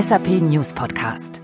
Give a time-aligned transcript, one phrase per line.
[0.00, 1.42] SAP News Podcast.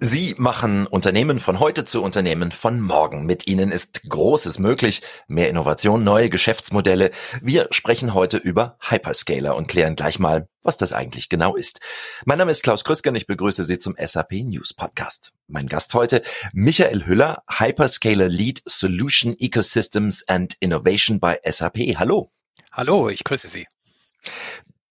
[0.00, 3.24] Sie machen Unternehmen von heute zu Unternehmen von morgen.
[3.24, 7.12] Mit Ihnen ist Großes möglich, mehr Innovation, neue Geschäftsmodelle.
[7.40, 11.80] Wir sprechen heute über Hyperscaler und klären gleich mal, was das eigentlich genau ist.
[12.26, 15.32] Mein Name ist Klaus Krüsker ich begrüße Sie zum SAP News Podcast.
[15.46, 21.78] Mein Gast heute, Michael Hüller, Hyperscaler Lead Solution Ecosystems and Innovation bei SAP.
[21.96, 22.30] Hallo.
[22.72, 23.66] Hallo, ich grüße Sie.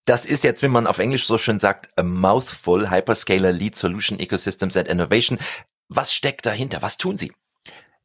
[0.05, 4.19] Das ist jetzt, wie man auf Englisch so schön sagt, a mouthful, Hyperscaler Lead Solution
[4.19, 5.39] Ecosystems and Innovation.
[5.87, 6.81] Was steckt dahinter?
[6.81, 7.31] Was tun Sie?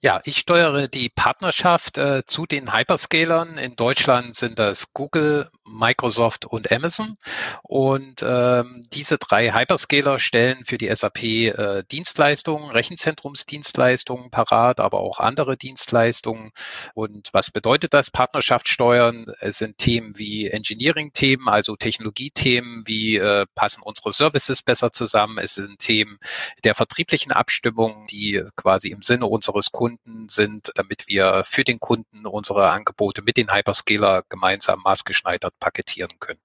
[0.00, 3.58] Ja, ich steuere die Partnerschaft äh, zu den Hyperscalern.
[3.58, 7.16] In Deutschland sind das Google, Microsoft und Amazon.
[7.64, 15.18] Und ähm, diese drei Hyperscaler stellen für die SAP äh, Dienstleistungen, Rechenzentrumsdienstleistungen parat, aber auch
[15.18, 16.52] andere Dienstleistungen.
[16.94, 19.26] Und was bedeutet das Partnerschaft steuern?
[19.40, 25.38] Es sind Themen wie Engineering-Themen, also Technologiethemen, wie äh, passen unsere Services besser zusammen.
[25.38, 26.18] Es sind Themen
[26.62, 31.80] der vertrieblichen Abstimmung, die quasi im Sinne unseres Kunden Kunden sind, damit wir für den
[31.80, 36.40] Kunden unsere Angebote mit den Hyperscaler gemeinsam maßgeschneidert paketieren können.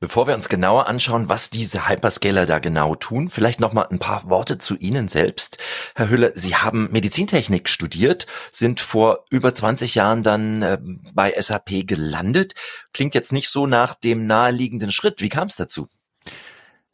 [0.00, 3.98] Bevor wir uns genauer anschauen, was diese Hyperscaler da genau tun, vielleicht noch mal ein
[3.98, 5.58] paar Worte zu Ihnen selbst.
[5.94, 10.78] Herr Hüller, Sie haben Medizintechnik studiert, sind vor über 20 Jahren dann äh,
[11.12, 12.54] bei SAP gelandet.
[12.92, 15.20] Klingt jetzt nicht so nach dem naheliegenden Schritt.
[15.20, 15.88] Wie kam es dazu?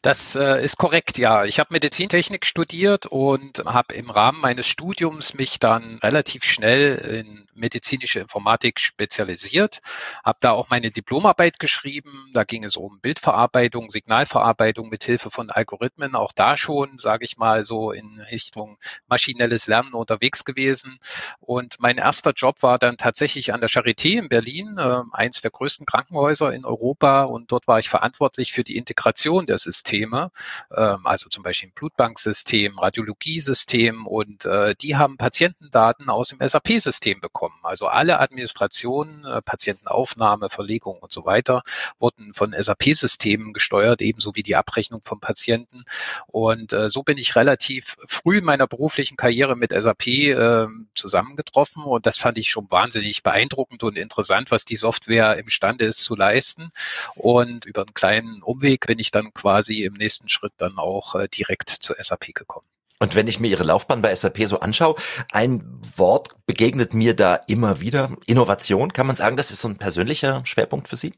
[0.06, 1.46] Das äh, ist korrekt, ja.
[1.46, 7.48] Ich habe Medizintechnik studiert und habe im Rahmen meines Studiums mich dann relativ schnell in
[7.54, 9.80] medizinische Informatik spezialisiert,
[10.22, 12.30] habe da auch meine Diplomarbeit geschrieben.
[12.34, 16.14] Da ging es um Bildverarbeitung, Signalverarbeitung mit Hilfe von Algorithmen.
[16.14, 18.76] Auch da schon, sage ich mal, so in Richtung
[19.08, 21.00] maschinelles Lernen unterwegs gewesen.
[21.40, 25.50] Und mein erster Job war dann tatsächlich an der Charité in Berlin, äh, eins der
[25.50, 27.24] größten Krankenhäuser in Europa.
[27.24, 30.30] Und dort war ich verantwortlich für die Integration der Systeme Systeme,
[30.76, 37.20] ähm, also zum Beispiel ein Blutbanksystem, Radiologiesystem und äh, die haben Patientendaten aus dem SAP-System
[37.20, 37.54] bekommen.
[37.62, 41.62] Also alle Administrationen, äh, Patientenaufnahme, Verlegung und so weiter
[41.98, 45.84] wurden von SAP-Systemen gesteuert, ebenso wie die Abrechnung von Patienten.
[46.26, 51.84] Und äh, so bin ich relativ früh in meiner beruflichen Karriere mit SAP äh, zusammengetroffen
[51.84, 56.14] und das fand ich schon wahnsinnig beeindruckend und interessant, was die Software imstande ist zu
[56.14, 56.70] leisten.
[57.14, 61.28] Und über einen kleinen Umweg bin ich dann quasi im nächsten Schritt dann auch äh,
[61.28, 62.66] direkt zur SAP gekommen.
[62.98, 64.96] Und wenn ich mir Ihre Laufbahn bei SAP so anschaue,
[65.30, 68.16] ein Wort begegnet mir da immer wieder.
[68.26, 71.12] Innovation, kann man sagen, das ist so ein persönlicher Schwerpunkt für Sie?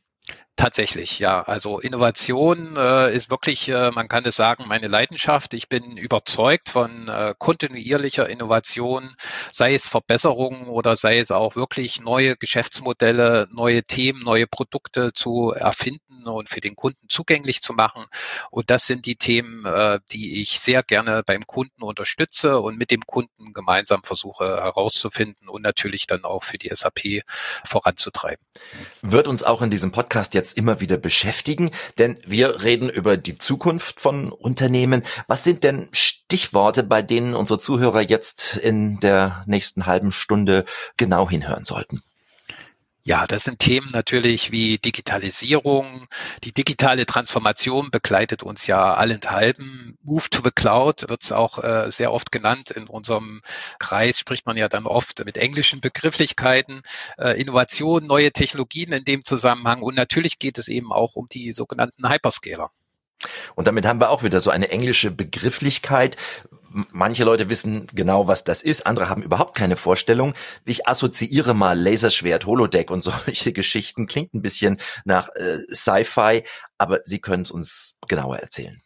[0.58, 1.41] Tatsächlich, ja.
[1.42, 5.54] Also Innovation äh, ist wirklich, äh, man kann es sagen, meine Leidenschaft.
[5.54, 9.14] Ich bin überzeugt von äh, kontinuierlicher Innovation,
[9.52, 15.52] sei es Verbesserungen oder sei es auch wirklich neue Geschäftsmodelle, neue Themen, neue Produkte zu
[15.52, 18.06] erfinden und für den Kunden zugänglich zu machen.
[18.50, 22.91] Und das sind die Themen, äh, die ich sehr gerne beim Kunden unterstütze und mit
[22.91, 27.22] dem Kunden gemeinsam versuche herauszufinden und natürlich dann auch für die SAP
[27.64, 28.44] voranzutreiben.
[29.02, 33.16] Wird uns auch in diesem Podcast jetzt jetzt immer wieder beschäftigen, denn wir reden über
[33.16, 35.03] die Zukunft von Unternehmen.
[35.26, 40.64] Was sind denn Stichworte, bei denen unsere Zuhörer jetzt in der nächsten halben Stunde
[40.97, 42.03] genau hinhören sollten?
[43.08, 46.06] Ja, das sind Themen natürlich wie Digitalisierung.
[46.44, 49.96] Die digitale Transformation begleitet uns ja allenthalben.
[50.02, 52.70] Move to the Cloud wird es auch äh, sehr oft genannt.
[52.70, 53.41] In unserem
[53.78, 56.82] Kreis spricht man ja dann oft mit englischen Begrifflichkeiten.
[57.16, 59.80] Äh, Innovation, neue Technologien in dem Zusammenhang.
[59.80, 62.70] Und natürlich geht es eben auch um die sogenannten Hyperscaler.
[63.54, 66.18] Und damit haben wir auch wieder so eine englische Begrifflichkeit.
[66.70, 70.34] Manche Leute wissen genau, was das ist, andere haben überhaupt keine Vorstellung.
[70.64, 74.06] Ich assoziiere mal Laserschwert, Holodeck und solche Geschichten.
[74.06, 76.44] Klingt ein bisschen nach äh, Sci-Fi,
[76.76, 78.80] aber Sie können es uns genauer erzählen.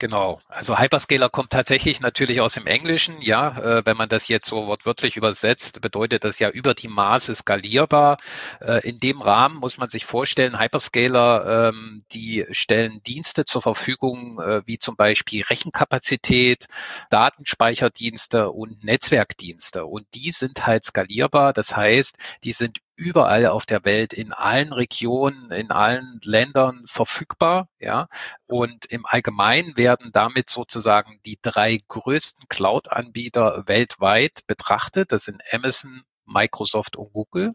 [0.00, 0.40] Genau.
[0.48, 3.20] Also Hyperscaler kommt tatsächlich natürlich aus dem Englischen.
[3.20, 7.32] Ja, äh, wenn man das jetzt so wortwörtlich übersetzt, bedeutet das ja über die Maße
[7.34, 8.16] skalierbar.
[8.60, 14.40] Äh, in dem Rahmen muss man sich vorstellen, Hyperscaler, ähm, die stellen Dienste zur Verfügung,
[14.40, 16.66] äh, wie zum Beispiel Rechenkapazität,
[17.10, 19.86] Datenspeicherdienste und Netzwerkdienste.
[19.86, 21.52] Und die sind halt skalierbar.
[21.52, 27.68] Das heißt, die sind überall auf der Welt, in allen Regionen, in allen Ländern verfügbar.
[27.78, 28.08] Ja,
[28.46, 35.12] und im Allgemeinen werden damit sozusagen die drei größten Cloud-Anbieter weltweit betrachtet.
[35.12, 37.54] Das sind Amazon, Microsoft und Google.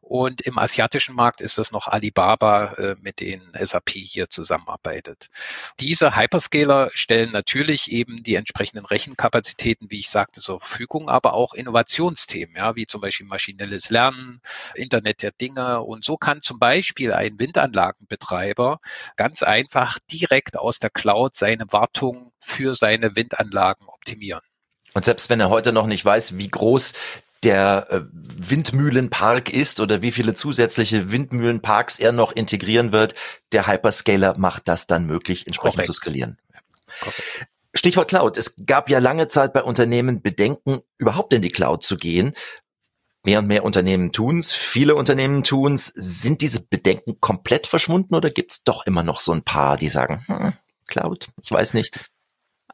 [0.00, 5.28] Und im asiatischen Markt ist das noch Alibaba, äh, mit denen SAP hier zusammenarbeitet.
[5.80, 11.54] Diese Hyperscaler stellen natürlich eben die entsprechenden Rechenkapazitäten, wie ich sagte, zur Verfügung, aber auch
[11.54, 14.40] Innovationsthemen, ja, wie zum Beispiel maschinelles Lernen,
[14.74, 15.82] Internet der Dinge.
[15.82, 18.80] Und so kann zum Beispiel ein Windanlagenbetreiber
[19.16, 24.42] ganz einfach direkt aus der Cloud seine Wartung für seine Windanlagen optimieren.
[24.94, 26.94] Und selbst wenn er heute noch nicht weiß, wie groß
[27.42, 33.14] der äh, Windmühlenpark ist oder wie viele zusätzliche Windmühlenparks er noch integrieren wird,
[33.52, 35.86] der Hyperscaler macht das dann möglich, entsprechend Korrekt.
[35.86, 36.38] zu skalieren.
[37.00, 37.48] Korrekt.
[37.74, 38.38] Stichwort Cloud.
[38.38, 42.34] Es gab ja lange Zeit bei Unternehmen Bedenken, überhaupt in die Cloud zu gehen.
[43.24, 45.92] Mehr und mehr Unternehmen tun's, viele Unternehmen tun's.
[45.94, 50.24] Sind diese Bedenken komplett verschwunden oder gibt's doch immer noch so ein paar, die sagen,
[50.26, 50.52] hm,
[50.86, 51.98] Cloud, ich weiß nicht.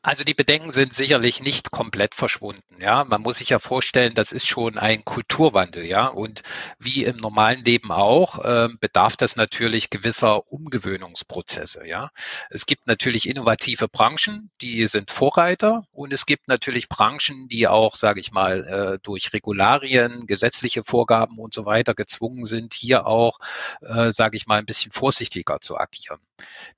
[0.05, 2.75] Also die Bedenken sind sicherlich nicht komplett verschwunden.
[2.81, 5.87] Ja, man muss sich ja vorstellen, das ist schon ein Kulturwandel.
[5.87, 6.43] Ja, und
[6.81, 11.87] wie im normalen Leben auch äh, bedarf das natürlich gewisser Umgewöhnungsprozesse.
[11.87, 12.11] Ja,
[12.51, 17.95] es gibt natürlich innovative Branchen, die sind Vorreiter, und es gibt natürlich Branchen, die auch,
[17.95, 23.39] sage ich mal, äh, durch Regularien, gesetzliche Vorgaben und so weiter gezwungen sind, hier auch,
[23.81, 26.19] äh, sage ich mal, ein bisschen vorsichtiger zu agieren.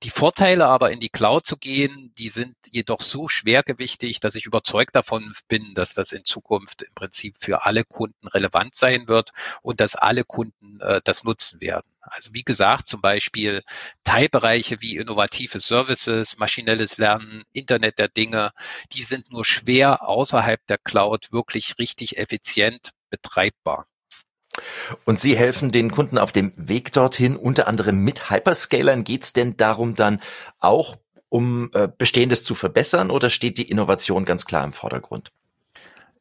[0.03, 4.45] Die Vorteile aber in die Cloud zu gehen, die sind jedoch so schwergewichtig, dass ich
[4.45, 9.31] überzeugt davon bin, dass das in Zukunft im Prinzip für alle Kunden relevant sein wird
[9.61, 11.89] und dass alle Kunden äh, das nutzen werden.
[12.01, 13.63] Also wie gesagt, zum Beispiel
[14.03, 18.51] Teilbereiche wie innovative Services, maschinelles Lernen, Internet der Dinge,
[18.91, 23.87] die sind nur schwer außerhalb der Cloud wirklich richtig effizient betreibbar.
[25.03, 29.03] Und Sie helfen den Kunden auf dem Weg dorthin, unter anderem mit Hyperscalern.
[29.03, 30.21] Geht es denn darum dann
[30.59, 30.97] auch,
[31.29, 35.31] um äh, Bestehendes zu verbessern oder steht die Innovation ganz klar im Vordergrund?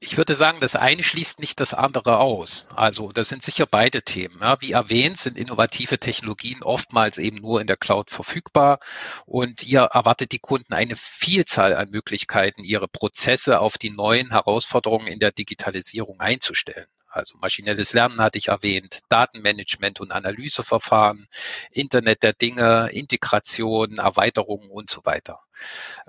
[0.07, 2.67] Ich würde sagen, das eine schließt nicht das andere aus.
[2.77, 4.39] Also das sind sicher beide Themen.
[4.43, 4.61] Ja.
[4.61, 8.81] Wie erwähnt, sind innovative Technologien oftmals eben nur in der Cloud verfügbar
[9.25, 15.07] und ihr erwartet die Kunden eine Vielzahl an Möglichkeiten, ihre Prozesse auf die neuen Herausforderungen
[15.07, 16.87] in der Digitalisierung einzustellen.
[17.15, 21.29] Also maschinelles Lernen hatte ich erwähnt, Datenmanagement und Analyseverfahren,
[21.71, 25.44] Internet der Dinge, Integration, Erweiterungen und so weiter.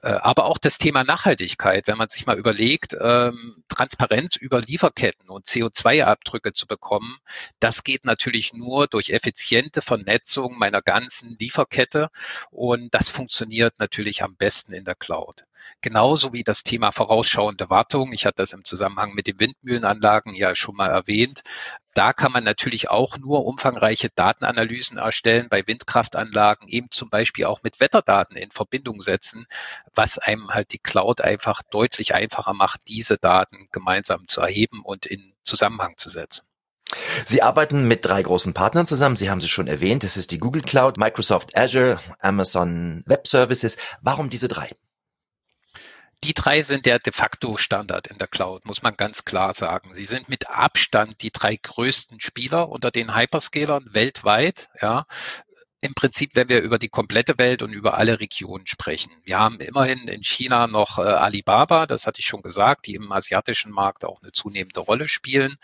[0.02, 5.30] Äh, aber auch das Thema Nachhaltigkeit, wenn man sich mal überlegt, ähm, Transparenz über Lieferketten
[5.30, 7.18] und CO2-Abdrücke zu bekommen,
[7.60, 12.10] das geht natürlich nur durch effiziente Vernetzung meiner ganzen Lieferkette
[12.52, 15.46] und das funktioniert natürlich am besten in der Cloud.
[15.82, 18.14] Genauso wie das Thema vorausschauende Wartung.
[18.14, 21.42] Ich hatte das im Zusammenhang mit den Windmühlenanlagen ja schon mal erwähnt.
[21.96, 27.64] Da kann man natürlich auch nur umfangreiche Datenanalysen erstellen bei Windkraftanlagen, eben zum Beispiel auch
[27.64, 29.48] mit Wetterdaten in Verbindung setzen,
[29.94, 35.06] was einem halt die Cloud einfach deutlich einfacher macht, diese Daten gemeinsam zu erheben und
[35.06, 36.46] in Zusammenhang zu setzen.
[37.26, 39.16] Sie arbeiten mit drei großen Partnern zusammen.
[39.16, 40.04] Sie haben sie schon erwähnt.
[40.04, 43.78] Das ist die Google Cloud, Microsoft Azure, Amazon Web Services.
[44.02, 44.70] Warum diese drei?
[46.26, 49.94] Die drei sind der de facto Standard in der Cloud, muss man ganz klar sagen.
[49.94, 54.70] Sie sind mit Abstand die drei größten Spieler unter den Hyperscalern weltweit.
[54.82, 55.06] Ja,
[55.86, 59.12] im Prinzip, wenn wir über die komplette Welt und über alle Regionen sprechen.
[59.24, 63.12] Wir haben immerhin in China noch äh, Alibaba, das hatte ich schon gesagt, die im
[63.12, 65.58] asiatischen Markt auch eine zunehmende Rolle spielen.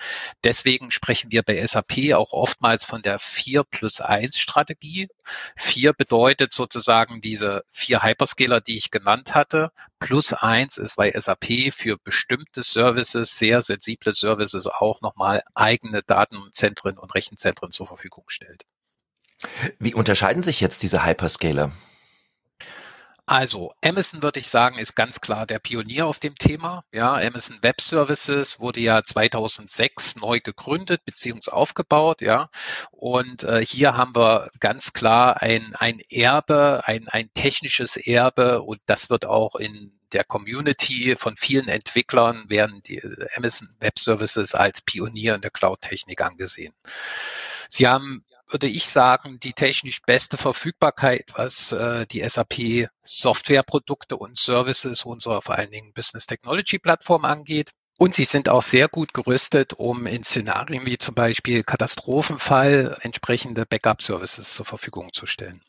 [0.43, 5.09] Deswegen sprechen wir bei SAP auch oftmals von der 4 plus 1 Strategie.
[5.55, 9.71] 4 bedeutet sozusagen diese vier Hyperscaler, die ich genannt hatte.
[9.99, 16.97] Plus 1 ist bei SAP für bestimmte Services, sehr sensible Services auch nochmal eigene Datenzentren
[16.97, 18.63] und Rechenzentren zur Verfügung stellt.
[19.79, 21.71] Wie unterscheiden sich jetzt diese Hyperscaler?
[23.31, 26.83] Also Amazon würde ich sagen, ist ganz klar der Pionier auf dem Thema.
[26.91, 31.51] Ja, Amazon Web Services wurde ja 2006 neu gegründet bzw.
[31.51, 32.19] aufgebaut.
[32.19, 32.49] Ja,
[32.91, 38.81] und äh, hier haben wir ganz klar ein, ein Erbe, ein, ein technisches Erbe und
[38.85, 43.01] das wird auch in der Community von vielen Entwicklern werden die
[43.37, 46.73] Amazon Web Services als Pionier in der Cloud-Technik angesehen.
[47.69, 54.37] Sie haben würde ich sagen, die technisch beste Verfügbarkeit, was äh, die SAP Softwareprodukte und
[54.37, 57.71] Services unserer vor allen Dingen Business Technology Plattform angeht.
[57.97, 63.65] Und sie sind auch sehr gut gerüstet, um in Szenarien wie zum Beispiel Katastrophenfall entsprechende
[63.65, 65.61] Backup-Services zur Verfügung zu stellen.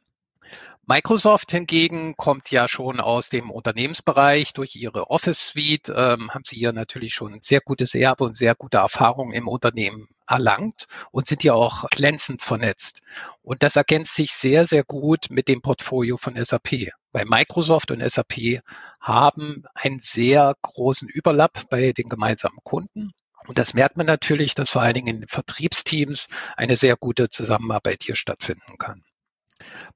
[0.85, 4.53] Microsoft hingegen kommt ja schon aus dem Unternehmensbereich.
[4.53, 8.57] Durch ihre Office Suite ähm, haben sie hier natürlich schon sehr gutes Erbe und sehr
[8.57, 13.03] gute Erfahrungen im Unternehmen erlangt und sind ja auch glänzend vernetzt.
[13.43, 16.91] Und das ergänzt sich sehr, sehr gut mit dem Portfolio von SAP.
[17.13, 18.61] Weil Microsoft und SAP
[19.01, 23.13] haben einen sehr großen Überlapp bei den gemeinsamen Kunden
[23.47, 28.03] Und das merkt man natürlich, dass vor allen Dingen in Vertriebsteams eine sehr gute Zusammenarbeit
[28.03, 29.05] hier stattfinden kann.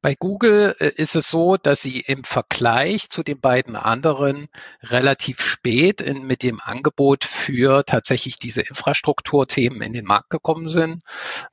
[0.02, 4.49] Bei Google äh, ist es so, dass sie im Vergleich zu den beiden anderen
[4.83, 11.02] relativ spät in, mit dem Angebot für tatsächlich diese Infrastrukturthemen in den Markt gekommen sind.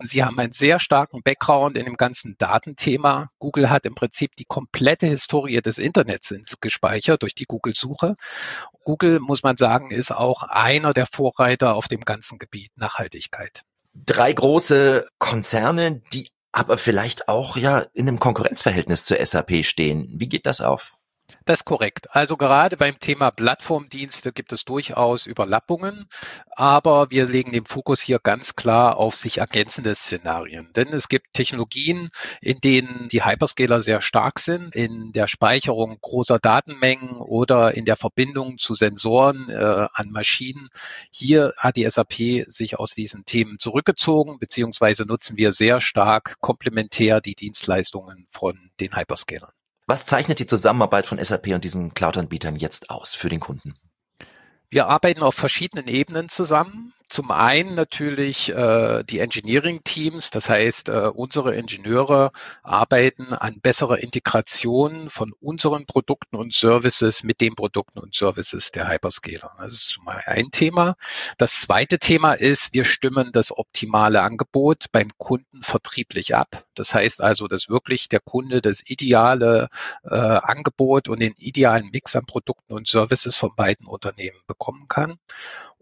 [0.03, 3.29] Sie haben einen sehr starken Background in dem ganzen Datenthema.
[3.39, 8.15] Google hat im Prinzip die komplette Historie des Internets gespeichert durch die Google-Suche.
[8.83, 13.63] Google, muss man sagen, ist auch einer der Vorreiter auf dem ganzen Gebiet Nachhaltigkeit
[13.93, 20.07] drei große Konzerne, die aber vielleicht auch ja in einem Konkurrenzverhältnis zur SAP stehen.
[20.15, 20.93] Wie geht das auf?
[21.45, 22.07] Das ist korrekt.
[22.15, 26.07] Also gerade beim Thema Plattformdienste gibt es durchaus Überlappungen,
[26.51, 30.71] aber wir legen den Fokus hier ganz klar auf sich ergänzende Szenarien.
[30.73, 32.09] Denn es gibt Technologien,
[32.39, 37.97] in denen die Hyperscaler sehr stark sind, in der Speicherung großer Datenmengen oder in der
[37.97, 40.69] Verbindung zu Sensoren äh, an Maschinen.
[41.11, 47.19] Hier hat die SAP sich aus diesen Themen zurückgezogen, beziehungsweise nutzen wir sehr stark komplementär
[47.19, 49.51] die Dienstleistungen von den Hyperscalern.
[49.85, 53.73] Was zeichnet die Zusammenarbeit von SAP und diesen Cloud-Anbietern jetzt aus für den Kunden?
[54.73, 56.93] Wir arbeiten auf verschiedenen Ebenen zusammen.
[57.07, 62.31] Zum einen natürlich äh, die Engineering-Teams, das heißt, äh, unsere Ingenieure
[62.63, 68.89] arbeiten an besserer Integration von unseren Produkten und Services mit den Produkten und Services der
[68.89, 69.51] Hyperscaler.
[69.59, 70.95] Das ist mal ein Thema.
[71.37, 76.65] Das zweite Thema ist, wir stimmen das optimale Angebot beim Kunden vertrieblich ab.
[76.73, 79.69] Das heißt also, dass wirklich der Kunde das ideale
[80.03, 85.17] äh, Angebot und den idealen Mix an Produkten und Services von beiden Unternehmen bekommen kann.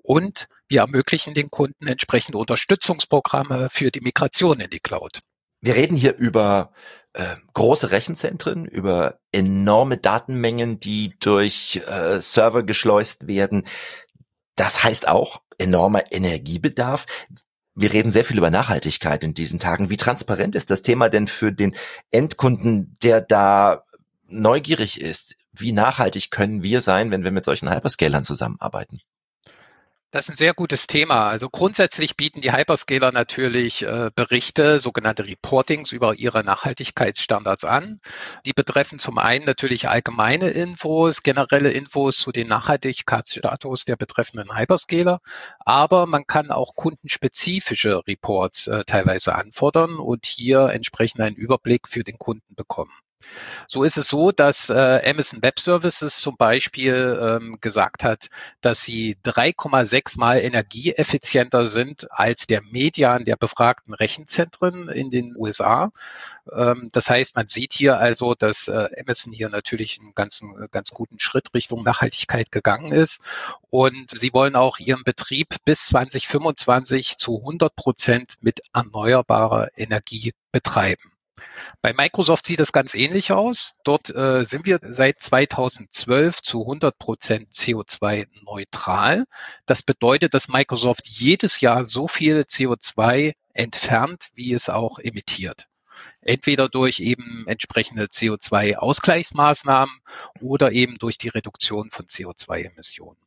[0.01, 5.19] Und wir ermöglichen den Kunden entsprechende Unterstützungsprogramme für die Migration in die Cloud.
[5.61, 6.71] Wir reden hier über
[7.13, 13.67] äh, große Rechenzentren, über enorme Datenmengen, die durch äh, Server geschleust werden.
[14.55, 17.05] Das heißt auch enormer Energiebedarf.
[17.75, 19.91] Wir reden sehr viel über Nachhaltigkeit in diesen Tagen.
[19.91, 21.75] Wie transparent ist das Thema denn für den
[22.09, 23.83] Endkunden, der da
[24.27, 25.35] neugierig ist?
[25.53, 29.01] Wie nachhaltig können wir sein, wenn wir mit solchen Hyperscalern zusammenarbeiten?
[30.13, 31.29] Das ist ein sehr gutes Thema.
[31.29, 37.98] Also grundsätzlich bieten die Hyperscaler natürlich äh, Berichte, sogenannte Reportings über ihre Nachhaltigkeitsstandards an.
[38.46, 45.22] Die betreffen zum einen natürlich allgemeine Infos, generelle Infos zu den Nachhaltigkeitsstatus der betreffenden Hyperscaler,
[45.60, 52.03] aber man kann auch kundenspezifische Reports äh, teilweise anfordern und hier entsprechend einen Überblick für
[52.03, 52.91] den Kunden bekommen.
[53.67, 58.29] So ist es so, dass äh, Amazon Web Services zum Beispiel ähm, gesagt hat,
[58.61, 65.91] dass sie 3,6 mal energieeffizienter sind als der Median der befragten Rechenzentren in den USA.
[66.51, 70.91] Ähm, das heißt, man sieht hier also, dass äh, Amazon hier natürlich einen ganzen, ganz
[70.91, 73.21] guten Schritt Richtung Nachhaltigkeit gegangen ist.
[73.69, 81.11] Und sie wollen auch ihren Betrieb bis 2025 zu 100 Prozent mit erneuerbarer Energie betreiben.
[81.81, 83.74] Bei Microsoft sieht das ganz ähnlich aus.
[83.83, 89.25] Dort äh, sind wir seit 2012 zu 100 Prozent CO2 neutral.
[89.65, 95.67] Das bedeutet, dass Microsoft jedes Jahr so viel CO2 entfernt, wie es auch emittiert.
[96.21, 100.01] Entweder durch eben entsprechende CO2-Ausgleichsmaßnahmen
[100.39, 103.17] oder eben durch die Reduktion von CO2-Emissionen.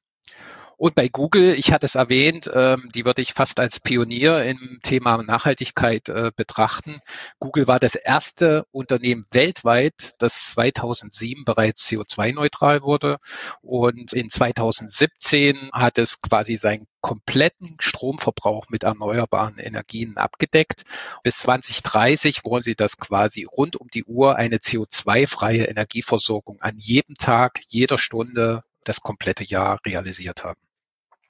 [0.77, 4.81] Und bei Google, ich hatte es erwähnt, ähm, die würde ich fast als Pionier im
[4.83, 7.01] Thema Nachhaltigkeit äh, betrachten.
[7.39, 13.19] Google war das erste Unternehmen weltweit, das 2007 bereits CO2-neutral wurde.
[13.61, 20.85] Und in 2017 hat es quasi seinen kompletten Stromverbrauch mit erneuerbaren Energien abgedeckt.
[21.23, 27.15] Bis 2030 wollen sie das quasi rund um die Uhr eine CO2-freie Energieversorgung an jedem
[27.17, 30.61] Tag, jeder Stunde das komplette Jahr realisiert haben.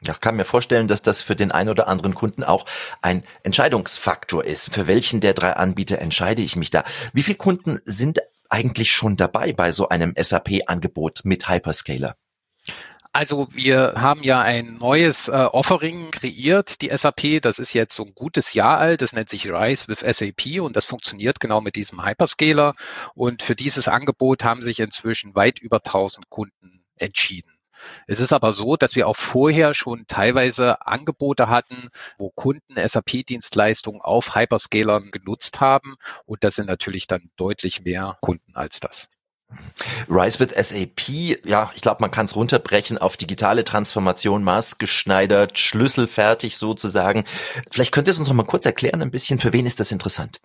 [0.07, 2.67] Ja, kann mir vorstellen, dass das für den einen oder anderen Kunden auch
[3.01, 4.75] ein Entscheidungsfaktor ist.
[4.75, 6.85] Für welchen der drei Anbieter entscheide ich mich da?
[7.15, 8.21] Wie viele Kunden sind
[8.51, 12.17] eigentlich schon dabei bei so einem SAP-Angebot mit Hyperscaler?
[13.15, 17.41] Also wir haben ja ein neues äh, Offering kreiert, die SAP.
[17.41, 19.03] Das ist jetzt so ein gutes Jahr alt.
[19.03, 22.75] Das nennt sich Rise with SAP und das funktioniert genau mit diesem Hyperscaler.
[23.15, 27.51] Und für dieses Angebot haben sich inzwischen weit über 1000 Kunden entschieden.
[28.07, 34.01] Es ist aber so, dass wir auch vorher schon teilweise Angebote hatten, wo Kunden SAP-Dienstleistungen
[34.01, 35.97] auf Hyperscalern genutzt haben.
[36.25, 39.09] Und das sind natürlich dann deutlich mehr Kunden als das.
[40.09, 46.57] Rise with SAP, ja, ich glaube, man kann es runterbrechen auf digitale Transformation, maßgeschneidert, schlüsselfertig
[46.57, 47.25] sozusagen.
[47.71, 49.93] Vielleicht könnt ihr es uns noch mal kurz erklären, ein bisschen, für wen ist das
[49.93, 50.41] interessant?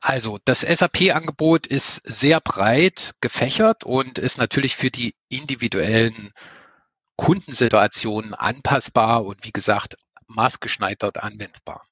[0.00, 6.32] Also das SAP-Angebot ist sehr breit gefächert und ist natürlich für die individuellen
[7.16, 11.86] Kundensituationen anpassbar und wie gesagt maßgeschneidert anwendbar.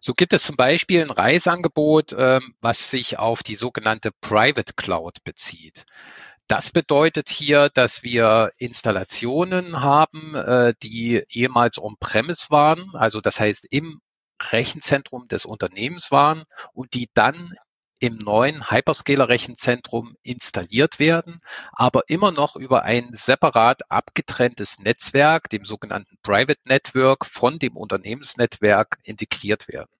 [0.00, 5.24] So gibt es zum Beispiel ein Reiseangebot, ähm, was sich auf die sogenannte Private Cloud
[5.24, 5.84] bezieht.
[6.46, 13.66] Das bedeutet hier, dass wir Installationen haben, äh, die ehemals on-premise waren, also das heißt
[13.70, 14.00] im
[14.40, 17.54] Rechenzentrum des Unternehmens waren und die dann
[18.00, 21.38] im neuen Hyperscaler-Rechenzentrum installiert werden,
[21.72, 28.98] aber immer noch über ein separat abgetrenntes Netzwerk, dem sogenannten Private Network, von dem Unternehmensnetzwerk
[29.04, 29.90] integriert werden.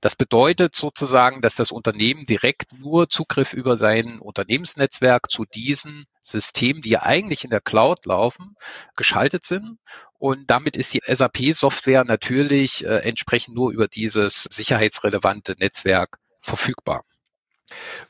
[0.00, 6.82] Das bedeutet sozusagen, dass das Unternehmen direkt nur Zugriff über sein Unternehmensnetzwerk zu diesen Systemen,
[6.82, 8.56] die ja eigentlich in der Cloud laufen,
[8.96, 9.78] geschaltet sind.
[10.18, 17.04] Und damit ist die SAP-Software natürlich äh, entsprechend nur über dieses sicherheitsrelevante Netzwerk verfügbar.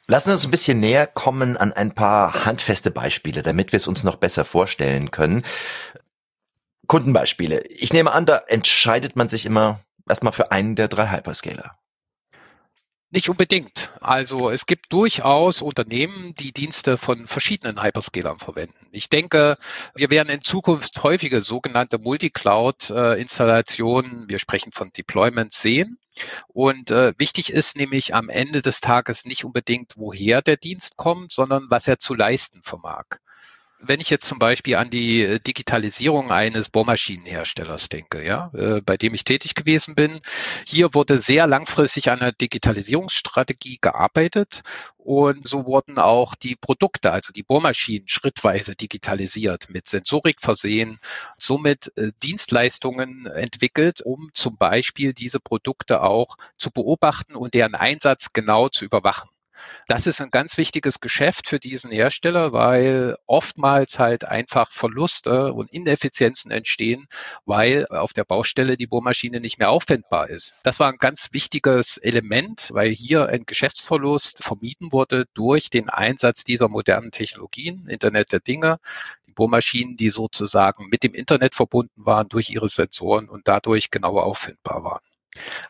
[0.06, 3.86] Lassen Sie uns ein bisschen näher kommen an ein paar handfeste Beispiele, damit wir es
[3.86, 5.42] uns noch besser vorstellen können.
[6.86, 7.62] Kundenbeispiele.
[7.68, 11.76] Ich nehme an, da entscheidet man sich immer erstmal für einen der drei Hyperscaler.
[13.10, 13.92] Nicht unbedingt.
[14.00, 18.74] Also es gibt durchaus Unternehmen, die Dienste von verschiedenen Hyperscalern verwenden.
[18.90, 19.58] Ich denke,
[19.94, 26.00] wir werden in Zukunft häufige sogenannte Multicloud-Installationen, wir sprechen von Deployments, sehen.
[26.48, 31.30] Und äh, wichtig ist nämlich am Ende des Tages nicht unbedingt, woher der Dienst kommt,
[31.30, 33.04] sondern was er zu leisten vermag.
[33.78, 38.96] Wenn ich jetzt zum Beispiel an die äh, Digitalisierung eines Bohrmaschinenherstellers denke, ja, äh, bei
[38.96, 40.20] dem ich tätig gewesen bin,
[40.66, 44.62] hier wurde sehr langfristig an einer Digitalisierungsstrategie gearbeitet
[44.96, 50.98] und so wurden auch die Produkte, also die Bohrmaschinen, schrittweise digitalisiert, mit Sensorik versehen,
[51.38, 58.32] somit äh, Dienstleistungen entwickelt, um zum Beispiel diese Produkte auch zu beobachten und deren Einsatz
[58.32, 59.28] genau zu überwachen.
[59.86, 65.72] Das ist ein ganz wichtiges Geschäft für diesen Hersteller, weil oftmals halt einfach Verluste und
[65.72, 67.06] Ineffizienzen entstehen,
[67.44, 70.54] weil auf der Baustelle die Bohrmaschine nicht mehr aufwendbar ist.
[70.62, 76.44] Das war ein ganz wichtiges Element, weil hier ein Geschäftsverlust vermieden wurde durch den Einsatz
[76.44, 78.78] dieser modernen Technologien, Internet der Dinge,
[79.26, 84.24] die Bohrmaschinen, die sozusagen mit dem Internet verbunden waren durch ihre Sensoren und dadurch genauer
[84.24, 85.02] auffindbar waren.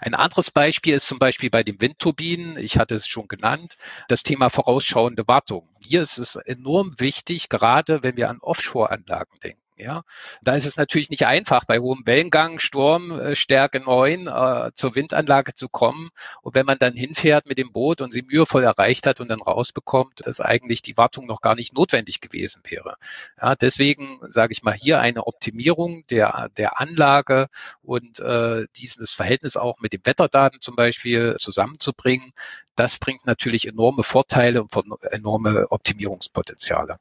[0.00, 3.76] Ein anderes Beispiel ist zum Beispiel bei den Windturbinen, ich hatte es schon genannt,
[4.08, 5.68] das Thema vorausschauende Wartung.
[5.84, 9.65] Hier ist es enorm wichtig, gerade wenn wir an Offshore-Anlagen denken.
[9.78, 10.04] Ja,
[10.42, 15.68] da ist es natürlich nicht einfach, bei hohem Wellengang, Sturmstärke 9 äh, zur Windanlage zu
[15.68, 16.08] kommen.
[16.40, 19.42] Und wenn man dann hinfährt mit dem Boot und sie mühevoll erreicht hat und dann
[19.42, 22.96] rausbekommt, dass eigentlich die Wartung noch gar nicht notwendig gewesen wäre.
[23.38, 27.48] Ja, deswegen sage ich mal hier eine Optimierung der, der Anlage
[27.82, 32.32] und äh, dieses Verhältnis auch mit den Wetterdaten zum Beispiel zusammenzubringen,
[32.76, 34.72] das bringt natürlich enorme Vorteile und
[35.10, 36.98] enorme Optimierungspotenziale.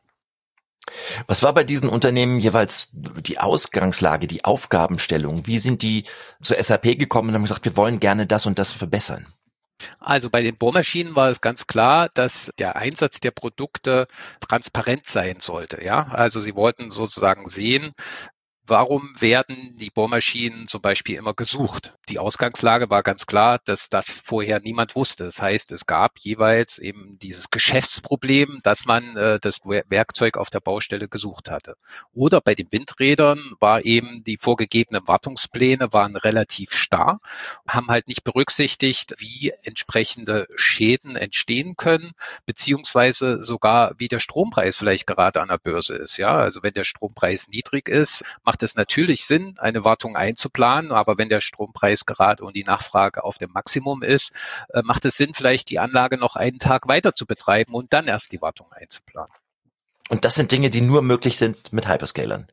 [1.27, 5.47] Was war bei diesen Unternehmen jeweils die Ausgangslage, die Aufgabenstellung?
[5.47, 6.05] Wie sind die
[6.41, 9.27] zur SAP gekommen und haben gesagt, wir wollen gerne das und das verbessern?
[9.99, 14.07] Also bei den Bohrmaschinen war es ganz klar, dass der Einsatz der Produkte
[14.39, 15.83] transparent sein sollte.
[15.83, 17.91] Ja, also sie wollten sozusagen sehen,
[18.67, 21.93] Warum werden die Bohrmaschinen zum Beispiel immer gesucht?
[22.09, 25.25] Die Ausgangslage war ganz klar, dass das vorher niemand wusste.
[25.25, 30.61] Das heißt, es gab jeweils eben dieses Geschäftsproblem, dass man äh, das Werkzeug auf der
[30.61, 31.77] Baustelle gesucht hatte.
[32.11, 37.19] Oder bei den Windrädern war eben die vorgegebenen Wartungspläne waren relativ starr,
[37.67, 42.13] haben halt nicht berücksichtigt, wie entsprechende Schäden entstehen können,
[42.47, 46.17] beziehungsweise sogar wie der Strompreis vielleicht gerade an der Börse ist.
[46.17, 50.93] Ja, also wenn der Strompreis niedrig ist, macht macht es natürlich Sinn, eine Wartung einzuplanen.
[50.93, 54.31] Aber wenn der Strompreis gerade und die Nachfrage auf dem Maximum ist,
[54.69, 58.07] äh, macht es Sinn, vielleicht die Anlage noch einen Tag weiter zu betreiben und dann
[58.07, 59.33] erst die Wartung einzuplanen.
[60.07, 62.47] Und das sind Dinge, die nur möglich sind mit Hyperscalern.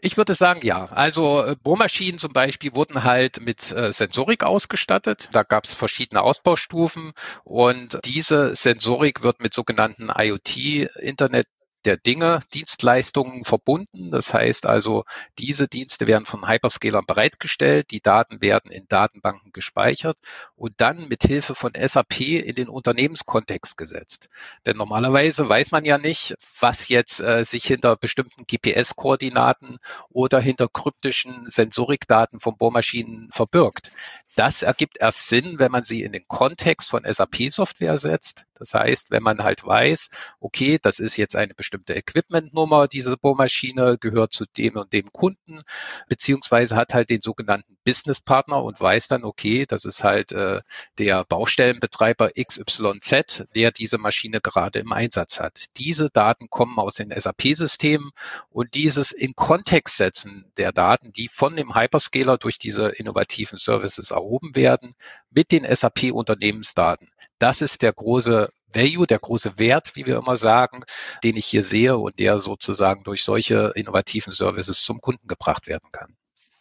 [0.00, 0.86] Ich würde sagen, ja.
[0.86, 5.28] Also äh, Bohrmaschinen zum Beispiel wurden halt mit äh, Sensorik ausgestattet.
[5.30, 7.12] Da gab es verschiedene Ausbaustufen
[7.44, 11.46] und diese Sensorik wird mit sogenannten IoT-Internet
[11.84, 14.10] der Dinge Dienstleistungen verbunden.
[14.10, 15.04] Das heißt also,
[15.38, 20.18] diese Dienste werden von Hyperscalern bereitgestellt, die Daten werden in Datenbanken gespeichert
[20.56, 24.28] und dann mit Hilfe von SAP in den Unternehmenskontext gesetzt.
[24.66, 29.78] Denn normalerweise weiß man ja nicht, was jetzt äh, sich hinter bestimmten GPS-Koordinaten
[30.10, 33.90] oder hinter kryptischen Sensorikdaten von Bohrmaschinen verbirgt.
[34.34, 38.46] Das ergibt erst Sinn, wenn man sie in den Kontext von SAP-Software setzt.
[38.62, 43.98] Das heißt, wenn man halt weiß, okay, das ist jetzt eine bestimmte Equipment-Nummer, diese Bohrmaschine
[43.98, 45.62] gehört zu dem und dem Kunden,
[46.08, 50.60] beziehungsweise hat halt den sogenannten Business-Partner und weiß dann, okay, das ist halt äh,
[50.98, 55.76] der Baustellenbetreiber XYZ, der diese Maschine gerade im Einsatz hat.
[55.76, 58.12] Diese Daten kommen aus den SAP-Systemen
[58.50, 64.12] und dieses in Kontext setzen der Daten, die von dem Hyperscaler durch diese innovativen Services
[64.22, 64.94] erhoben werden
[65.30, 67.08] mit den SAP-Unternehmensdaten.
[67.38, 70.84] Das ist der große Value, der große Wert, wie wir immer sagen,
[71.24, 75.88] den ich hier sehe und der sozusagen durch solche innovativen Services zum Kunden gebracht werden
[75.92, 76.16] kann.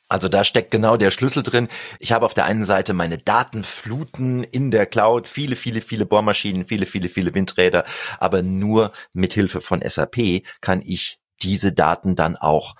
[0.09, 1.69] Also da steckt genau der Schlüssel drin.
[1.99, 6.65] Ich habe auf der einen Seite meine Datenfluten in der Cloud, viele, viele, viele Bohrmaschinen,
[6.65, 7.85] viele, viele, viele Windräder,
[8.19, 12.75] aber nur mit Hilfe von SAP kann ich diese Daten dann auch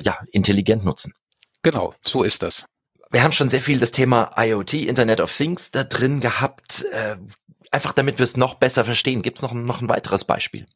[0.00, 1.14] ja, intelligent nutzen.
[1.62, 2.66] Genau, so ist das.
[3.10, 6.84] Wir haben schon sehr viel das Thema IoT, Internet of Things, da drin gehabt.
[6.92, 7.16] Äh,
[7.70, 9.22] einfach damit wir es noch besser verstehen.
[9.22, 10.66] Gibt es noch, noch ein weiteres Beispiel?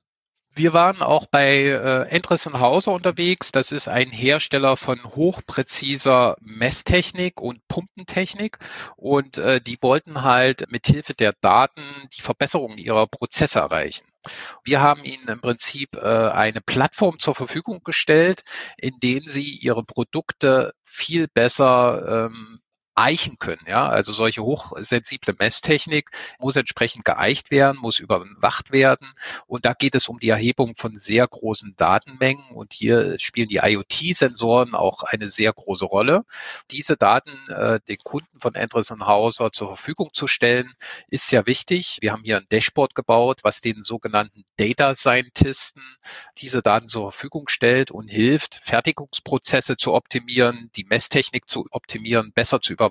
[0.57, 3.53] Wir waren auch bei äh, Endres Hauser unterwegs.
[3.53, 8.59] Das ist ein Hersteller von hochpräziser Messtechnik und Pumpentechnik.
[8.97, 11.83] Und äh, die wollten halt mit Hilfe der Daten
[12.17, 14.10] die Verbesserung ihrer Prozesse erreichen.
[14.65, 18.43] Wir haben ihnen im Prinzip äh, eine Plattform zur Verfügung gestellt,
[18.77, 22.61] in denen sie ihre Produkte viel besser ähm,
[23.01, 23.63] eichen können.
[23.67, 29.15] Ja, also solche hochsensible Messtechnik muss entsprechend geeicht werden, muss überwacht werden.
[29.47, 32.51] Und da geht es um die Erhebung von sehr großen Datenmengen.
[32.55, 36.25] Und hier spielen die IoT-Sensoren auch eine sehr große Rolle.
[36.71, 40.71] Diese Daten äh, den Kunden von Andresen Hauser zur Verfügung zu stellen,
[41.09, 41.99] ist sehr wichtig.
[42.03, 45.83] Wir haben hier ein Dashboard gebaut, was den sogenannten Data Scientisten
[46.37, 52.61] diese Daten zur Verfügung stellt und hilft, Fertigungsprozesse zu optimieren, die Messtechnik zu optimieren, besser
[52.61, 52.90] zu überwachen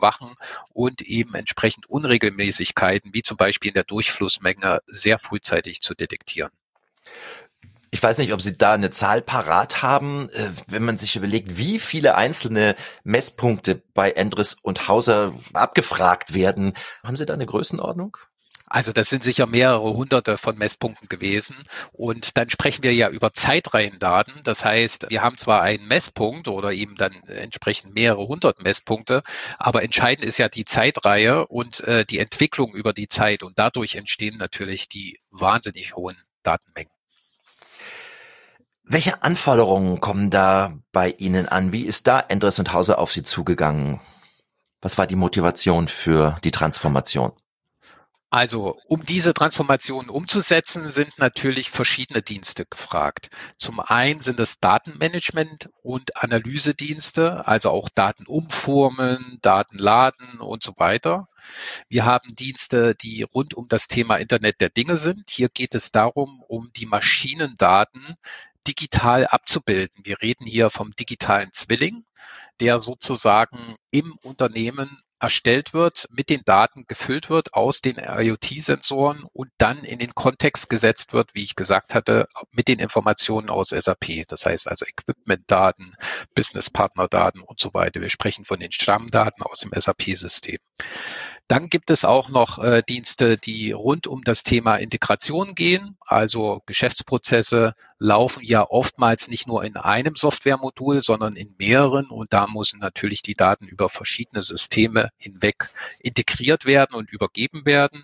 [0.74, 6.52] und eben entsprechend Unregelmäßigkeiten, wie zum Beispiel in der Durchflussmenge, sehr frühzeitig zu detektieren.
[7.92, 11.58] Ich weiß nicht, ob Sie da eine Zahl parat haben, äh, wenn man sich überlegt,
[11.58, 16.74] wie viele einzelne Messpunkte bei Endres und Hauser abgefragt werden.
[17.04, 18.18] Haben Sie da eine Größenordnung?
[18.70, 21.58] Also das sind sicher mehrere hunderte von Messpunkten gewesen.
[21.92, 24.42] Und dann sprechen wir ja über Zeitreihendaten.
[24.44, 29.24] Das heißt, wir haben zwar einen Messpunkt oder eben dann entsprechend mehrere hundert Messpunkte,
[29.58, 33.42] aber entscheidend ist ja die Zeitreihe und äh, die Entwicklung über die Zeit.
[33.42, 36.92] Und dadurch entstehen natürlich die wahnsinnig hohen Datenmengen.
[38.84, 41.72] Welche Anforderungen kommen da bei Ihnen an?
[41.72, 44.02] Wie ist da Endres und Hauser auf Sie zugegangen?
[44.82, 47.34] Was war die Motivation für die Transformation?
[48.32, 53.30] Also, um diese Transformation umzusetzen, sind natürlich verschiedene Dienste gefragt.
[53.58, 60.74] Zum einen sind es Datenmanagement und Analysedienste, also auch Daten umformen, Daten laden und so
[60.78, 61.28] weiter.
[61.88, 65.32] Wir haben Dienste, die rund um das Thema Internet der Dinge sind.
[65.32, 68.14] Hier geht es darum, um die Maschinendaten
[68.68, 70.06] digital abzubilden.
[70.06, 72.04] Wir reden hier vom digitalen Zwilling,
[72.60, 79.50] der sozusagen im Unternehmen erstellt wird, mit den Daten gefüllt wird aus den IoT-Sensoren und
[79.58, 84.26] dann in den Kontext gesetzt wird, wie ich gesagt hatte, mit den Informationen aus SAP.
[84.28, 85.96] Das heißt also Equipment-Daten,
[86.36, 88.02] Business-Partner-Daten und so weiter.
[88.02, 90.60] Wir sprechen von den Stammdaten aus dem SAP-System.
[91.50, 95.98] Dann gibt es auch noch äh, Dienste, die rund um das Thema Integration gehen.
[96.06, 102.06] Also Geschäftsprozesse laufen ja oftmals nicht nur in einem Softwaremodul, sondern in mehreren.
[102.12, 108.04] Und da müssen natürlich die Daten über verschiedene Systeme hinweg integriert werden und übergeben werden.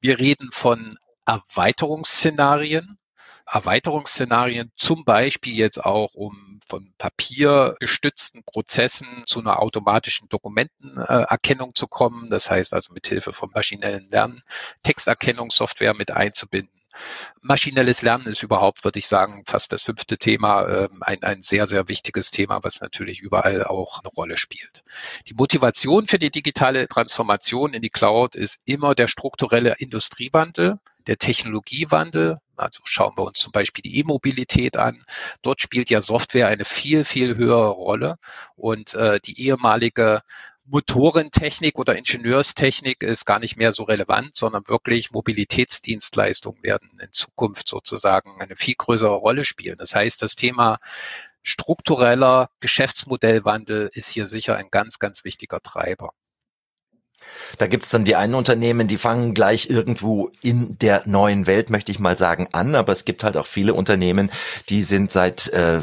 [0.00, 2.98] Wir reden von Erweiterungsszenarien.
[3.46, 12.28] Erweiterungsszenarien, zum Beispiel jetzt auch, um von papiergestützten Prozessen zu einer automatischen Dokumentenerkennung zu kommen.
[12.28, 14.40] Das heißt also mit Hilfe von maschinellen Lernen
[14.82, 16.72] Texterkennungssoftware mit einzubinden.
[17.42, 21.66] Maschinelles Lernen ist überhaupt, würde ich sagen, fast das fünfte Thema, ähm, ein, ein sehr,
[21.66, 24.84] sehr wichtiges Thema, was natürlich überall auch eine Rolle spielt.
[25.28, 31.18] Die Motivation für die digitale Transformation in die Cloud ist immer der strukturelle Industriewandel, der
[31.18, 32.38] Technologiewandel.
[32.56, 35.04] Also schauen wir uns zum Beispiel die E-Mobilität an.
[35.42, 38.16] Dort spielt ja Software eine viel, viel höhere Rolle
[38.56, 40.22] und äh, die ehemalige
[40.68, 47.68] Motorentechnik oder Ingenieurstechnik ist gar nicht mehr so relevant, sondern wirklich Mobilitätsdienstleistungen werden in Zukunft
[47.68, 49.78] sozusagen eine viel größere Rolle spielen.
[49.78, 50.78] Das heißt, das Thema
[51.42, 56.10] struktureller Geschäftsmodellwandel ist hier sicher ein ganz, ganz wichtiger Treiber.
[57.58, 61.92] Da gibt's dann die einen Unternehmen, die fangen gleich irgendwo in der neuen Welt, möchte
[61.92, 62.74] ich mal sagen, an.
[62.74, 64.30] Aber es gibt halt auch viele Unternehmen,
[64.68, 65.80] die sind seit äh,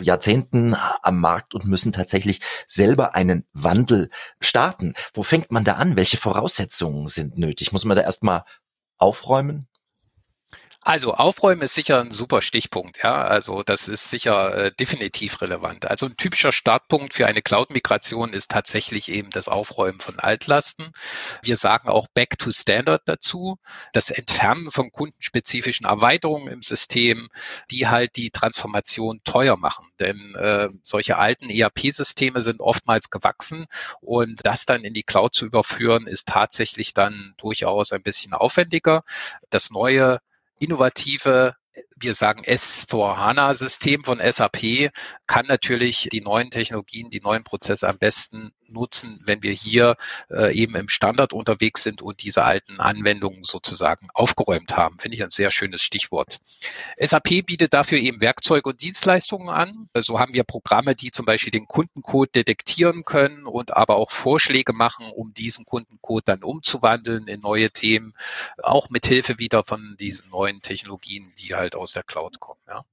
[0.00, 4.94] Jahrzehnten am Markt und müssen tatsächlich selber einen Wandel starten.
[5.14, 5.96] Wo fängt man da an?
[5.96, 7.72] Welche Voraussetzungen sind nötig?
[7.72, 8.44] Muss man da erstmal
[8.98, 9.68] aufräumen?
[10.88, 13.24] Also Aufräumen ist sicher ein super Stichpunkt, ja.
[13.24, 15.90] Also das ist sicher äh, definitiv relevant.
[15.90, 20.92] Also ein typischer Startpunkt für eine Cloud-Migration ist tatsächlich eben das Aufräumen von Altlasten.
[21.42, 23.58] Wir sagen auch Back to Standard dazu,
[23.94, 27.30] das Entfernen von kundenspezifischen Erweiterungen im System,
[27.72, 29.88] die halt die Transformation teuer machen.
[29.98, 33.66] Denn äh, solche alten ERP-Systeme sind oftmals gewachsen
[34.02, 39.02] und das dann in die Cloud zu überführen, ist tatsächlich dann durchaus ein bisschen aufwendiger.
[39.50, 40.20] Das neue
[40.58, 41.54] innovative
[41.98, 44.90] wir sagen S4HANA-System von SAP
[45.26, 49.96] kann natürlich die neuen Technologien, die neuen Prozesse am besten nutzen, wenn wir hier
[50.30, 54.98] äh, eben im Standard unterwegs sind und diese alten Anwendungen sozusagen aufgeräumt haben.
[54.98, 56.38] Finde ich ein sehr schönes Stichwort.
[56.98, 59.86] SAP bietet dafür eben Werkzeuge und Dienstleistungen an.
[59.88, 64.10] So also haben wir Programme, die zum Beispiel den Kundencode detektieren können und aber auch
[64.10, 68.14] Vorschläge machen, um diesen Kundencode dann umzuwandeln in neue Themen,
[68.62, 72.60] auch mit Hilfe wieder von diesen neuen Technologien, die halt aus der Cloud kommen.
[72.68, 72.84] Ja.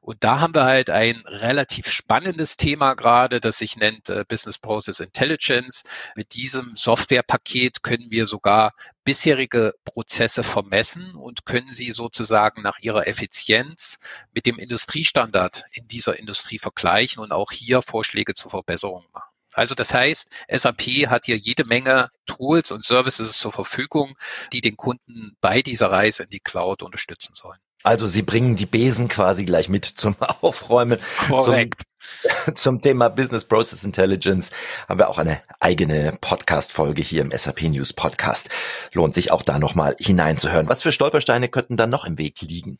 [0.00, 4.58] Und da haben wir halt ein relativ spannendes Thema gerade, das sich nennt äh, Business
[4.58, 5.84] Process Intelligence.
[6.16, 8.72] Mit diesem Softwarepaket können wir sogar
[9.04, 13.98] bisherige Prozesse vermessen und können sie sozusagen nach ihrer Effizienz
[14.32, 19.28] mit dem Industriestandard in dieser Industrie vergleichen und auch hier Vorschläge zur Verbesserung machen.
[19.54, 24.16] Also das heißt, SAP hat hier jede Menge Tools und Services zur Verfügung,
[24.54, 27.58] die den Kunden bei dieser Reise in die Cloud unterstützen sollen.
[27.82, 30.98] Also Sie bringen die Besen quasi gleich mit zum Aufräumen.
[31.26, 31.82] Korrekt.
[32.54, 34.50] Zum, Thema Business Process Intelligence
[34.88, 38.48] haben wir auch eine eigene Podcast-Folge hier im SAP News Podcast.
[38.92, 40.68] Lohnt sich auch da nochmal hineinzuhören.
[40.68, 42.78] Was für Stolpersteine könnten dann noch im Weg liegen?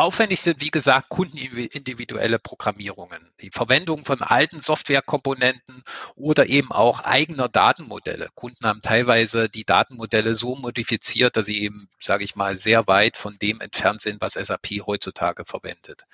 [0.00, 5.84] Aufwendig sind, wie gesagt, kundenindividuelle Programmierungen, die Verwendung von alten Softwarekomponenten
[6.16, 8.30] oder eben auch eigener Datenmodelle.
[8.34, 13.18] Kunden haben teilweise die Datenmodelle so modifiziert, dass sie eben, sage ich mal, sehr weit
[13.18, 16.06] von dem entfernt sind, was SAP heutzutage verwendet.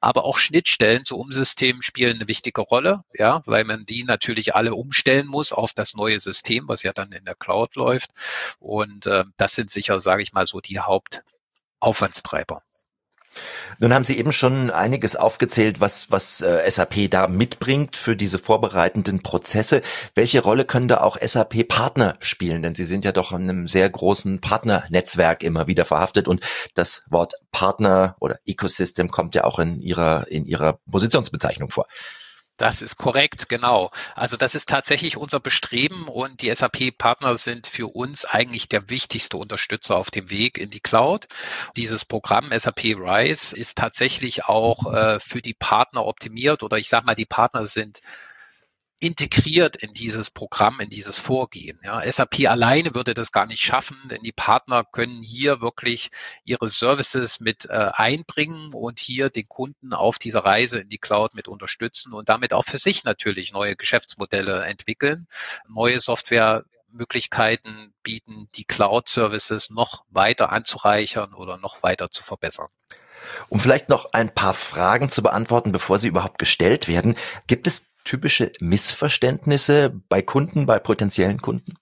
[0.00, 4.76] Aber auch Schnittstellen zu Umsystemen spielen eine wichtige Rolle, ja, weil man die natürlich alle
[4.76, 8.12] umstellen muss auf das neue System, was ja dann in der Cloud läuft.
[8.60, 12.62] Und äh, das sind sicher, sage ich mal, so die Hauptaufwandstreiber.
[13.78, 18.38] Nun haben Sie eben schon einiges aufgezählt, was, was äh, SAP da mitbringt für diese
[18.38, 19.82] vorbereitenden Prozesse.
[20.14, 22.62] Welche Rolle können da auch SAP-Partner spielen?
[22.62, 26.40] Denn Sie sind ja doch in einem sehr großen Partnernetzwerk immer wieder verhaftet und
[26.74, 31.86] das Wort Partner oder Ecosystem kommt ja auch in Ihrer, in Ihrer Positionsbezeichnung vor.
[32.62, 33.90] Das ist korrekt, genau.
[34.14, 39.36] Also das ist tatsächlich unser Bestreben und die SAP-Partner sind für uns eigentlich der wichtigste
[39.36, 41.26] Unterstützer auf dem Weg in die Cloud.
[41.76, 47.04] Dieses Programm SAP RISE ist tatsächlich auch äh, für die Partner optimiert oder ich sage
[47.04, 48.00] mal, die Partner sind
[49.02, 51.80] integriert in dieses Programm, in dieses Vorgehen.
[51.82, 56.10] Ja, SAP alleine würde das gar nicht schaffen, denn die Partner können hier wirklich
[56.44, 61.34] ihre Services mit äh, einbringen und hier den Kunden auf dieser Reise in die Cloud
[61.34, 65.26] mit unterstützen und damit auch für sich natürlich neue Geschäftsmodelle entwickeln,
[65.66, 72.68] neue Softwaremöglichkeiten bieten, die Cloud-Services noch weiter anzureichern oder noch weiter zu verbessern.
[73.48, 77.16] Um vielleicht noch ein paar Fragen zu beantworten, bevor sie überhaupt gestellt werden,
[77.48, 81.74] gibt es typische Missverständnisse bei Kunden, bei potenziellen Kunden?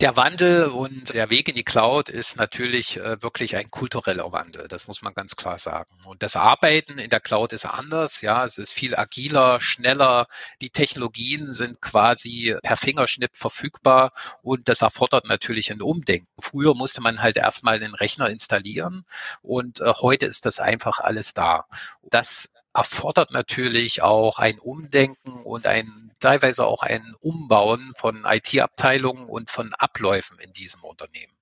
[0.00, 4.66] Der Wandel und der Weg in die Cloud ist natürlich äh, wirklich ein kultureller Wandel.
[4.66, 5.94] Das muss man ganz klar sagen.
[6.06, 8.22] Und das Arbeiten in der Cloud ist anders.
[8.22, 10.26] Ja, es ist viel agiler, schneller.
[10.62, 16.28] Die Technologien sind quasi per Fingerschnipp verfügbar und das erfordert natürlich ein Umdenken.
[16.40, 19.04] Früher musste man halt erstmal den Rechner installieren
[19.42, 21.66] und äh, heute ist das einfach alles da.
[22.08, 29.50] Das erfordert natürlich auch ein Umdenken und ein teilweise auch ein Umbauen von IT-Abteilungen und
[29.50, 31.32] von Abläufen in diesem Unternehmen.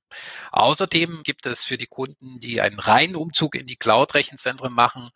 [0.53, 5.11] Außerdem gibt es für die Kunden, die einen reinen Umzug in die Cloud-Rechenzentren machen,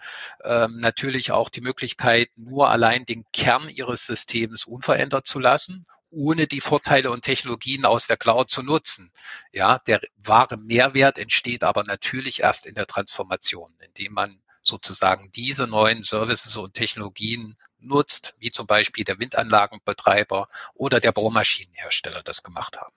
[0.44, 6.46] ähm, natürlich auch die Möglichkeit, nur allein den Kern ihres Systems unverändert zu lassen, ohne
[6.46, 9.10] die Vorteile und Technologien aus der Cloud zu nutzen.
[9.50, 15.66] Ja, der wahre Mehrwert entsteht aber natürlich erst in der Transformation, indem man sozusagen diese
[15.66, 22.78] neuen Services und Technologien nutzt, wie zum Beispiel der Windanlagenbetreiber oder der Bohrmaschinenhersteller das gemacht
[22.78, 22.94] haben.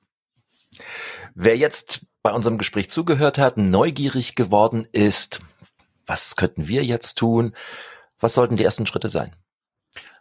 [1.33, 5.41] Wer jetzt bei unserem Gespräch zugehört hat, neugierig geworden ist,
[6.05, 7.55] was könnten wir jetzt tun?
[8.19, 9.35] Was sollten die ersten Schritte sein?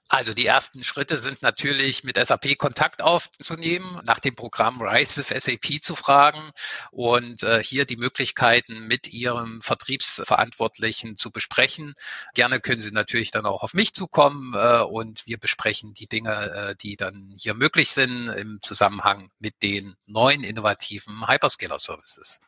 [0.08, 5.28] Also die ersten Schritte sind natürlich mit SAP Kontakt aufzunehmen, nach dem Programm Rise with
[5.28, 6.50] SAP zu fragen
[6.90, 11.94] und äh, hier die Möglichkeiten mit Ihrem Vertriebsverantwortlichen zu besprechen.
[12.34, 16.50] Gerne können Sie natürlich dann auch auf mich zukommen äh, und wir besprechen die Dinge,
[16.70, 22.40] äh, die dann hier möglich sind im Zusammenhang mit den neuen innovativen Hyperscaler Services.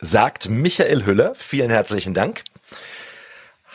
[0.00, 1.34] Sagt Michael Hüller.
[1.34, 2.44] Vielen herzlichen Dank.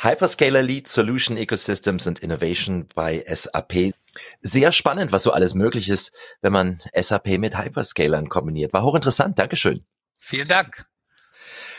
[0.04, 3.94] Hyperscaler Lead Solution Ecosystems and Innovation bei SAP.
[4.42, 6.12] Sehr spannend, was so alles möglich ist,
[6.42, 8.74] wenn man SAP mit Hyperscalern kombiniert.
[8.74, 9.38] War hochinteressant.
[9.38, 9.84] Dankeschön.
[10.18, 10.86] Vielen Dank.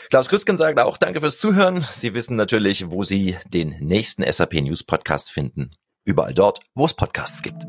[0.09, 1.85] Klaus Krüsken sagt auch Danke fürs Zuhören.
[1.91, 5.71] Sie wissen natürlich, wo Sie den nächsten SAP News Podcast finden.
[6.05, 7.63] Überall dort, wo es Podcasts gibt.